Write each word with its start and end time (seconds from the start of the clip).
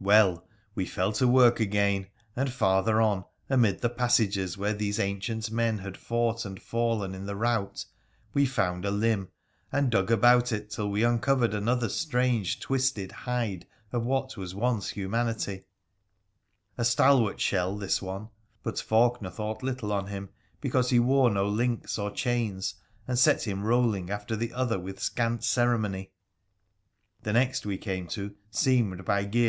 Well, 0.00 0.48
we 0.74 0.84
fell 0.84 1.12
to 1.12 1.28
work 1.28 1.60
again, 1.60 2.08
and 2.34 2.50
farther 2.52 3.00
on, 3.00 3.24
amid 3.48 3.82
the 3.82 3.88
passages 3.88 4.58
where 4.58 4.72
these 4.72 4.98
ancient 4.98 5.48
men 5.52 5.78
h&tJ 5.78 5.96
fought 5.96 6.44
and 6.44 6.60
fallen 6.60 7.14
in 7.14 7.24
the 7.26 7.36
rout, 7.36 7.84
we 8.34 8.46
found 8.46 8.84
a 8.84 8.90
limb, 8.90 9.28
and 9.70 9.88
dug 9.88 10.08
aVjut 10.08 10.50
it 10.50 10.70
till 10.70 10.90
we 10.90 11.04
uncovered 11.04 11.54
another 11.54 11.88
strange, 11.88 12.58
twisted 12.58 13.12
hide 13.12 13.64
of 13.92 14.04
what 14.04 14.36
was 14.36 14.56
once 14.56 14.88
humanity— 14.88 15.66
a 16.76 16.84
stalwart 16.84 17.40
shell 17.40 17.76
this 17.76 18.02
one, 18.02 18.28
but 18.64 18.74
Faulkener 18.74 19.32
thought 19.32 19.62
little 19.62 19.92
on 19.92 20.08
him 20.08 20.30
because 20.60 20.90
he 20.90 20.98
wore 20.98 21.30
no 21.30 21.46
links 21.46 21.96
or 21.96 22.10
chains, 22.10 22.74
and 23.06 23.16
set 23.16 23.46
him 23.46 23.62
rolling 23.62 24.10
after 24.10 24.34
the 24.34 24.52
other 24.52 24.80
with 24.80 24.98
scant 24.98 25.44
ceremony. 25.44 26.10
The 27.22 27.32
next 27.34 27.64
we 27.64 27.78
came 27.78 28.08
to 28.08 28.34
seemed 28.50 29.04
by 29.04 29.22
gear. 29.26 29.48